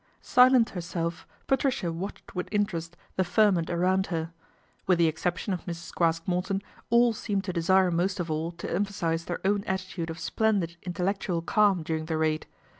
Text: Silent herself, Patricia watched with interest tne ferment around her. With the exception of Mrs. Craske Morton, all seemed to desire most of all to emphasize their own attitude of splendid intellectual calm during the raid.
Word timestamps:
Silent 0.23 0.71
herself, 0.71 1.27
Patricia 1.45 1.91
watched 1.91 2.33
with 2.33 2.49
interest 2.51 2.97
tne 3.17 3.23
ferment 3.23 3.69
around 3.69 4.07
her. 4.07 4.31
With 4.87 4.97
the 4.97 5.05
exception 5.05 5.53
of 5.53 5.63
Mrs. 5.67 5.93
Craske 5.93 6.27
Morton, 6.27 6.63
all 6.89 7.13
seemed 7.13 7.43
to 7.43 7.53
desire 7.53 7.91
most 7.91 8.19
of 8.19 8.31
all 8.31 8.49
to 8.53 8.73
emphasize 8.73 9.25
their 9.25 9.41
own 9.45 9.63
attitude 9.65 10.09
of 10.09 10.17
splendid 10.17 10.75
intellectual 10.81 11.43
calm 11.43 11.83
during 11.83 12.05
the 12.05 12.17
raid. 12.17 12.47